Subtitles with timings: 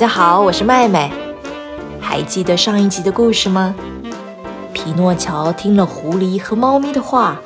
[0.00, 1.12] 大家好，我是麦麦。
[2.00, 3.74] 还记得上一集的故事吗？
[4.72, 7.38] 皮诺乔听了狐狸和猫咪的话，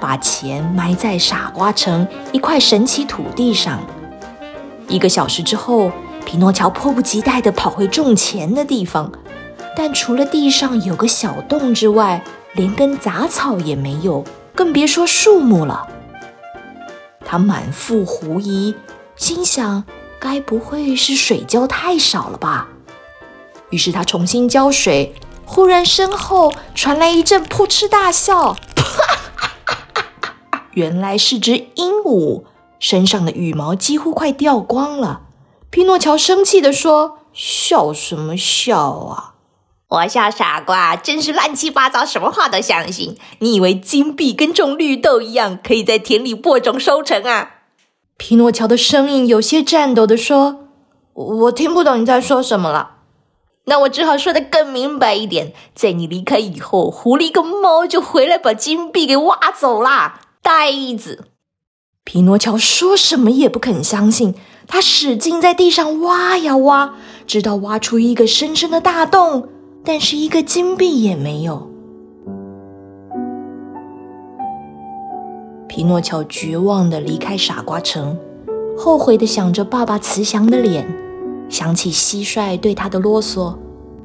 [0.00, 3.78] 把钱埋在傻瓜城一块神奇土地上。
[4.88, 5.92] 一个小时之后，
[6.26, 9.12] 皮诺乔迫不及待地跑回种钱的地方，
[9.76, 12.24] 但除了地上有个小洞之外，
[12.54, 15.86] 连根杂草也没有，更别说树木了。
[17.24, 18.74] 他满腹狐疑，
[19.14, 19.84] 心想：
[20.20, 22.68] 该不会是水浇太少了吧？
[23.70, 25.14] 于是他重新浇水，
[25.46, 28.56] 忽然身后传来一阵扑哧大笑，
[30.74, 32.44] 原来是只鹦鹉，
[32.78, 35.22] 身上的羽毛几乎快掉光了。
[35.70, 39.34] 皮诺乔生气地说：“笑什么笑啊！
[39.88, 43.16] 我笑傻瓜，真是乱七八糟，什么话都相信。
[43.38, 47.50] 你以为金币跟种绿豆一样，可以在田里播种收成啊？”
[48.20, 50.66] 皮诺乔的声音有些颤抖地说
[51.14, 52.96] ：“我听不懂你在说什么了。”
[53.64, 60.20] 那我只好说的更明白一点，在你离开以后，狐狸跟猫就回来把金币给挖走啦！
[60.42, 61.24] 呆子，
[62.04, 64.34] 皮诺乔说什么也不肯相信。
[64.68, 69.48] 他使劲在地上挖呀挖，直到挖出一个深深的大洞，
[69.82, 71.69] 但是一个金币也没有。
[75.70, 78.18] 皮诺乔绝望地离开傻瓜城，
[78.76, 80.84] 后悔地想着爸爸慈祥的脸。
[81.48, 83.54] 想起蟋蟀对他的啰嗦，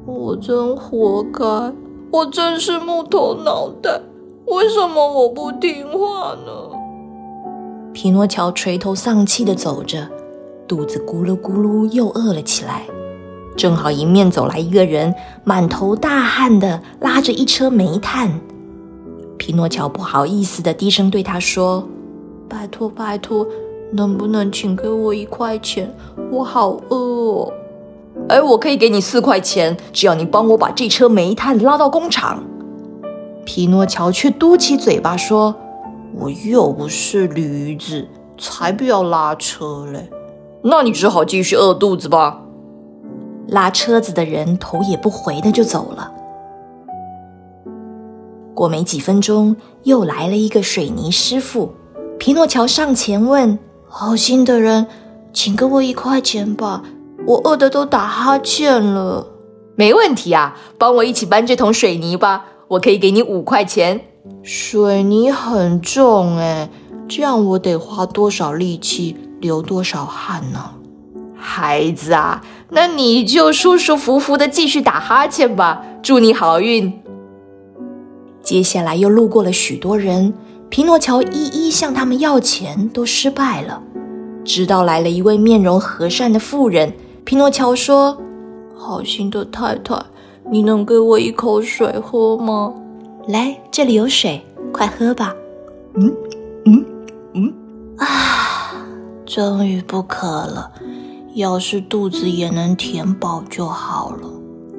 [0.06, 1.72] 我真活该，
[2.12, 4.00] 我真是木头脑袋，
[4.46, 6.70] 为什么我不听话呢？
[7.92, 10.06] 皮诺乔垂头丧气地走着，
[10.68, 12.82] 肚子咕噜咕噜又饿了起来。
[13.56, 18.40] 正好迎面走来一个人，满头大汗的拉着一车煤炭。
[19.36, 21.86] 皮诺乔不好意思的低声对他说
[22.48, 23.46] ：“拜托，拜托。”
[23.92, 25.88] 能不能请给我一块钱？
[26.32, 27.52] 我好饿哦！
[28.28, 32.42] 哎，我可以给你四块钱，只要你帮我把这车煤炭拉到工厂。
[33.44, 35.54] 皮诺乔却嘟起嘴巴说
[36.18, 40.10] ：“我又不是驴子，才不要拉车嘞！”
[40.62, 42.42] 那你只好继续饿肚子吧。
[43.46, 46.12] 拉车子的人头也不回的就走了。
[48.56, 51.74] 过没几分钟，又来了一个水泥师傅。
[52.18, 53.58] 皮诺乔上前问。
[53.88, 54.88] 好心的人，
[55.32, 56.82] 请给我一块钱吧，
[57.26, 59.28] 我饿得都打哈欠了。
[59.76, 64.00] 没问题啊，帮我一起搬这桶水泥吧，我可以给你五块钱。
[64.42, 66.68] 水泥很重哎，
[67.08, 70.72] 这样我得花多少力气，流多少汗呢？
[71.36, 75.82] 孩子啊，那你就舒舒服服的继续打哈欠吧。
[76.02, 77.05] 祝你好运。
[78.46, 80.32] 接下来又路过了许多人。
[80.70, 83.82] 皮诺乔一一向他们要钱，都失败了。
[84.44, 86.92] 直到来了一位面容和善的妇人，
[87.24, 88.16] 皮诺乔说
[88.78, 90.00] ：“好心的太太，
[90.48, 92.72] 你能给我一口水喝吗？
[93.26, 94.40] 来，这里有水，
[94.72, 95.34] 快喝吧。”
[95.98, 96.14] 嗯
[96.66, 96.86] 嗯
[97.34, 97.54] 嗯
[97.98, 98.76] 啊，
[99.26, 100.70] 终于不渴了。
[101.34, 104.30] 要是肚子也能填饱就好了。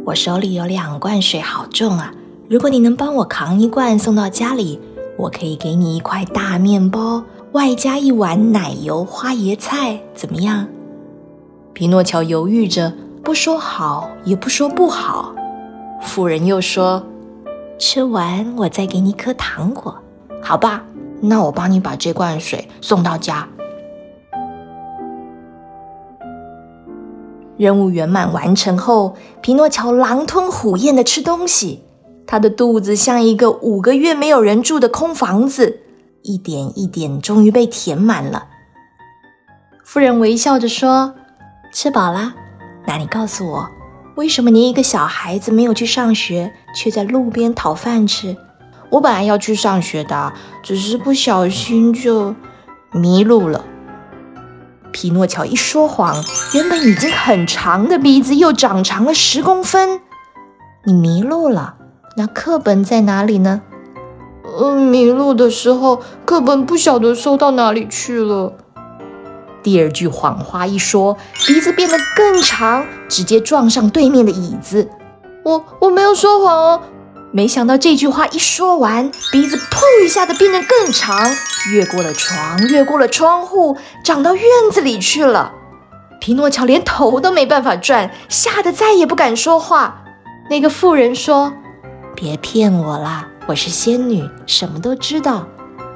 [0.06, 2.14] 我手里有两罐水，好重啊！
[2.50, 4.80] 如果你能帮我扛一罐送到家里。
[5.18, 10.68] 我可以给你一块大面包，外加一碗奶油花椰菜，怎么样？
[11.74, 12.94] 皮诺乔犹豫着，
[13.24, 15.34] 不说好，也不说不好。
[16.04, 17.04] 妇人又说
[17.80, 19.98] ：“吃完我再给你颗糖果，
[20.40, 20.84] 好吧？
[21.20, 23.50] 那我帮你把这罐水送到家。”
[27.58, 31.87] 任务圆满完成后，皮诺乔狼吞虎咽的吃东西。
[32.28, 35.80] 他的肚子像一个五个月没有人住的空房子，
[36.24, 38.48] 一点一点，终于被填满了。
[39.86, 41.16] 夫人微笑着说
[41.72, 42.36] ：“吃饱啦，
[42.86, 43.70] 那你告诉我，
[44.16, 48.36] 为什么您一个小孩子没有去上学，却在路边讨饭吃？”
[48.92, 52.36] 我本来要去上学的，只是不小心就
[52.92, 53.66] 迷路了。
[54.92, 56.22] 皮诺乔一说谎，
[56.54, 60.02] 原本已经很长的鼻子又长长了十公分。
[60.84, 61.77] 你迷路了。
[62.20, 63.62] 那课本在哪里呢？
[64.60, 68.54] 嗯，迷路的时候，课本不晓得收到哪里去了。
[69.62, 71.16] 第二句谎话一说，
[71.46, 74.90] 鼻子变得更长，直接撞上对面的椅子。
[75.44, 76.82] 我我没有说谎哦。
[77.32, 81.16] 没想到这句话一说完，鼻子噗一下子变得更长，
[81.72, 85.52] 越过了床，越过了窗户，长到院子里去了。
[86.20, 90.04] 皮诺乔连头都没办法转，吓得再也不敢说话。
[90.50, 91.54] 那个妇人说。
[92.20, 93.28] 别骗我啦！
[93.46, 95.46] 我是仙女，什么都知道。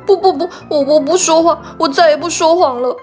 [0.06, 2.96] 不不不，我我不说谎，我再也不说谎了。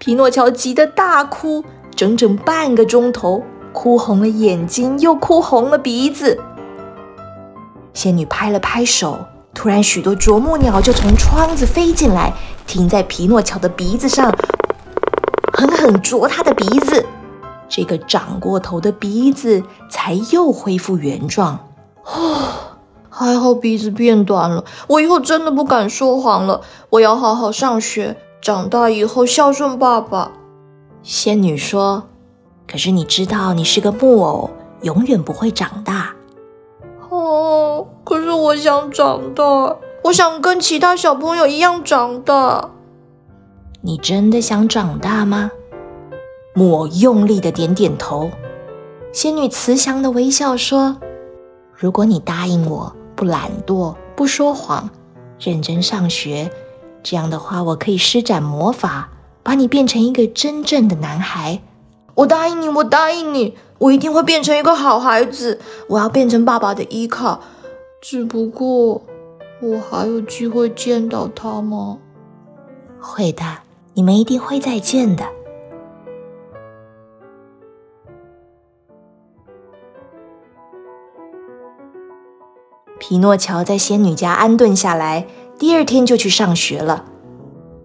[0.00, 1.62] 皮诺乔急得大哭，
[1.94, 6.40] 整整半个钟头，哭红了眼睛，又哭红了鼻子。
[7.94, 9.16] 仙女拍了拍手，
[9.54, 12.32] 突然许多啄木鸟就从窗子飞进来，
[12.66, 14.28] 停在皮诺乔的鼻子上，
[15.52, 17.06] 狠狠啄他的鼻子。
[17.68, 21.56] 这个长过头的鼻子才又恢复原状。
[22.12, 22.76] 哦，
[23.08, 26.60] 还好鼻子变短了，我以后真的不敢说谎了。
[26.90, 30.32] 我要好好上学，长大以后孝顺爸爸。
[31.02, 32.04] 仙女说
[32.66, 34.50] ：“可是你知道，你是个木偶，
[34.82, 36.14] 永远不会长大。”
[37.10, 39.44] 哦，可是我想长大，
[40.04, 42.70] 我想跟其他小朋友一样长大。
[43.82, 45.50] 你真的想长大吗？
[46.54, 48.30] 木偶用力的点点头，
[49.12, 50.96] 仙女慈祥的微笑说
[51.80, 54.90] ：“如果你答应我，不懒惰，不说谎，
[55.38, 56.50] 认真上学，
[57.02, 59.08] 这样的话，我可以施展魔法，
[59.42, 61.62] 把你变成一个真正的男孩。
[62.14, 65.58] 我答应你，我答应你，我一定会变成一个好孩子。
[65.88, 67.40] 我要变成爸爸的依靠。
[68.02, 69.00] 只不过，
[69.62, 71.96] 我还有机会见到他吗？
[73.00, 73.42] 会的，
[73.94, 75.24] 你们一定会再见的。”
[83.00, 85.26] 皮诺乔在仙女家安顿下来，
[85.58, 87.06] 第二天就去上学了。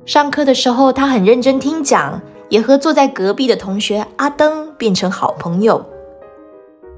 [0.06, 5.83] 上课的时候，他很认真听讲，也和坐在隔壁的同学阿登变成好朋友。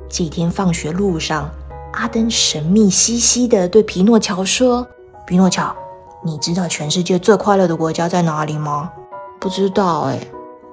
[0.09, 1.47] 这天放学路上，
[1.93, 4.85] 阿登神秘兮兮地对皮诺乔说
[5.27, 5.73] ：“皮诺乔，
[6.25, 8.91] 你知道全世界最快乐的国家在哪里吗
[9.39, 10.19] ？”“不知道哎，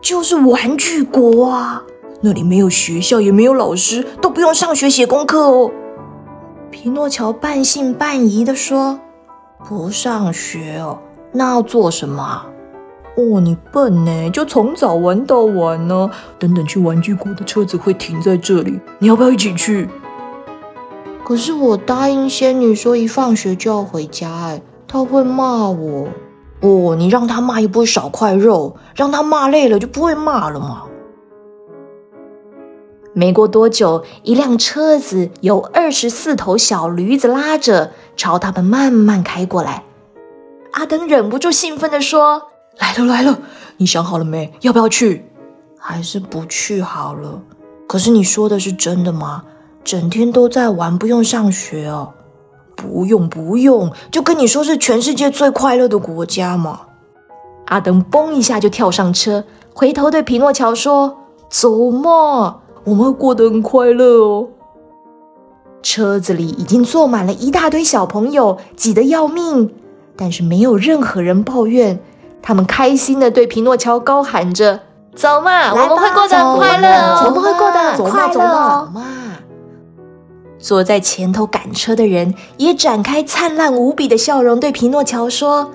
[0.00, 1.82] 就是玩具国啊！
[2.23, 5.70] 那里没有学校，也没有老师，都不用上学写功课哦。”
[6.75, 8.99] 皮诺乔半信半疑地说
[9.65, 10.99] ：“不上学哦，
[11.31, 12.47] 那要做什么？
[13.17, 16.11] 哦，你笨呢，就从早玩到晚呢。
[16.37, 19.88] 等等，去玩具国的车子会停在这里，你要不要一起去？
[21.23, 26.09] 可是我答应仙女说一放学就要回家，哎，她会骂我。
[26.61, 30.82] 哦，你让她骂又不会少块肉，让她骂累了就不会骂了嘛。”
[33.15, 39.85] 没过多久，一辆车子由二十四头小驴子拉着，朝他们慢慢开过来。
[40.73, 42.43] 阿登忍不住兴奋地说
[42.77, 43.39] ：“来了来了，
[43.77, 44.53] 你想好了没？
[44.63, 45.31] 要不要去？
[45.79, 47.41] 还是不去好了？
[47.87, 49.45] 可是你说的是真的吗？
[49.85, 52.13] 整天都在玩，不用上学哦？
[52.75, 56.81] 不用不用，就跟你说是全世界最快乐的国家嘛。”
[57.67, 61.17] 阿登嘣一下就跳上车，回头对皮诺乔说
[61.49, 64.49] ：“走嘛。”我们会过得很快乐哦。
[65.83, 69.75] 车子里已经坐满了一大堆小朋友，挤得要命，
[70.17, 72.01] 但是没有任何人抱怨。
[72.41, 74.81] 他们开心的对皮诺乔高喊着
[75.15, 78.93] ：“走嘛，我们会过得很快乐，我们会过得很快乐哦。”
[80.59, 85.71] 坐在前头赶车的人也展开灿烂无比的笑容，对皮诺乔说：“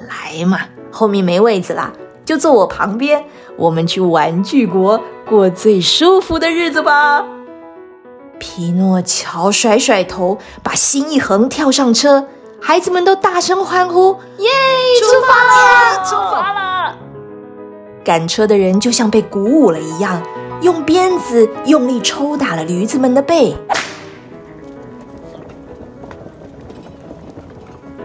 [0.00, 0.60] 来嘛，
[0.90, 1.92] 后面没位子啦，
[2.24, 3.24] 就坐我旁边，
[3.56, 7.24] 我们去玩具国。”过最舒服的日子吧！
[8.38, 12.26] 皮诺乔甩甩头，把心一横，跳上车。
[12.60, 14.50] 孩子们都大声欢呼：“耶！
[15.00, 16.04] 出发了！
[16.04, 16.96] 出发了！”
[18.04, 20.22] 赶车的人就像被鼓舞了一样，
[20.60, 23.56] 用鞭子用力抽打了驴子们的背。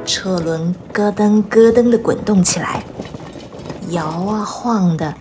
[0.06, 2.82] 车轮咯噔咯噔的滚动起来，
[3.92, 5.14] 摇啊晃的。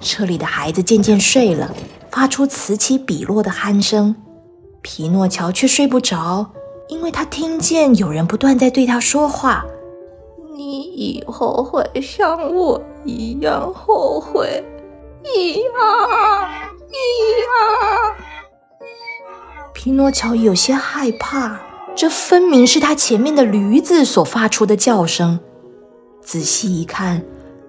[0.00, 1.74] 车里的孩子渐渐睡了，
[2.10, 4.14] 发出此起彼落的鼾声。
[4.82, 6.50] 皮诺乔却睡不着，
[6.88, 9.64] 因为他听见有人不断在对他说话
[10.54, 14.62] ：“你以后会像我一样后悔。”
[15.24, 15.64] 咿呀
[16.78, 16.94] 咿
[17.40, 18.16] 呀。
[19.72, 21.58] 皮诺乔有些害怕，
[21.96, 25.40] 这分明是他前面的驴子所发出的叫声。
[26.22, 27.24] 仔细一看。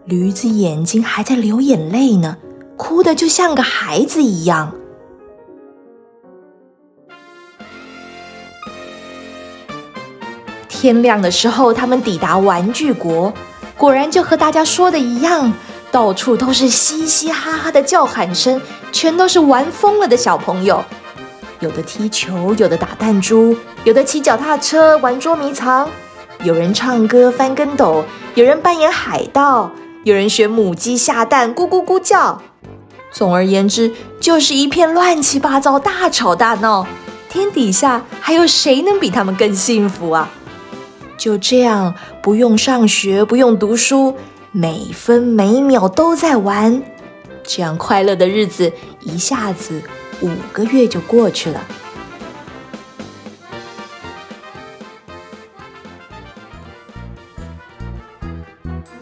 [0.08, 2.38] 驴子眼睛还在流眼泪呢，
[2.78, 4.74] 哭得就像个孩子一样。
[10.70, 13.34] 天亮的时候，他们抵达玩具国，
[13.76, 15.52] 果然就和大家说的一样，
[15.92, 18.62] 到处都是嘻嘻哈哈的叫喊声，
[18.94, 20.82] 全都是玩疯了的小朋友。
[21.60, 25.90] 有的踢球，有的打弹珠，有的骑脚踏车玩捉迷藏，
[26.44, 29.70] 有人唱歌翻跟斗，有人扮演海盗。
[30.08, 32.42] 有人学母鸡下蛋，咕咕咕叫。
[33.12, 36.88] 总而言之，就是一片乱七八糟，大吵大闹。
[37.28, 40.30] 天底下还有谁能比他们更幸福啊？
[41.18, 44.16] 就这样，不用上学，不用读书，
[44.54, 46.82] 每分每秒都在玩，
[47.44, 48.72] 这样快乐的日子
[49.02, 49.82] 一下子
[50.22, 51.62] 五个月就过去了。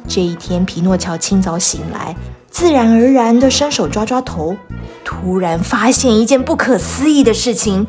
[0.08, 2.16] 这一天，皮诺乔清早醒来，
[2.50, 4.56] 自然而然的伸手抓抓头，
[5.04, 7.88] 突然发现一件不可思议的事情。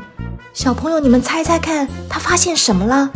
[0.52, 3.10] 小朋友，你们猜猜看，他发现什么了？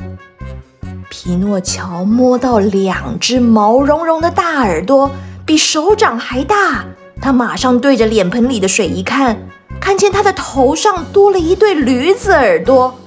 [1.08, 5.10] 皮诺乔摸到两只毛茸茸的大耳朵，
[5.44, 6.84] 比手掌还大。
[7.20, 9.36] 他马上对着脸盆里的水一看，
[9.80, 12.98] 看见他的头上多了一对驴子耳朵。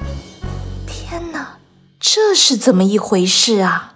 [0.86, 1.58] 天哪，
[2.00, 3.94] 这是怎么一回事啊？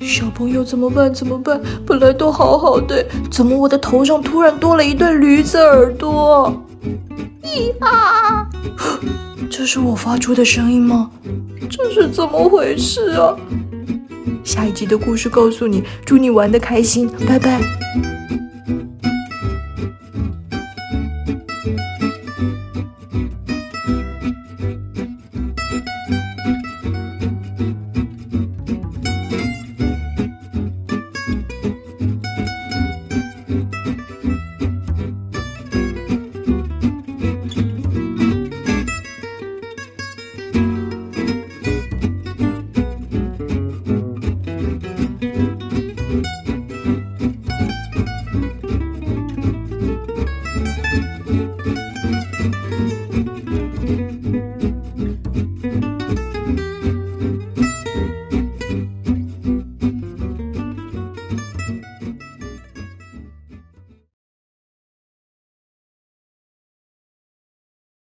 [0.00, 1.12] 小朋友怎么办？
[1.12, 1.60] 怎么办？
[1.86, 6.62] 本来都好好的，怎么我的头上突然多了一对驴子耳朵？
[7.42, 8.48] 咿啊！
[9.50, 11.10] 这是我发出的声音吗？
[11.68, 13.36] 这是怎么回事啊？
[14.44, 17.60] 下一集的故事告诉你，祝你玩的开心，拜拜。